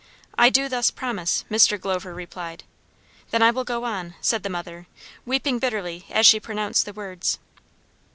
[0.35, 1.79] "I do thus promise," Mr.
[1.79, 2.63] Glover replied.
[3.29, 4.87] "Then I will go on," said the mother,
[5.27, 7.37] weeping bitterly as she pronounced the words.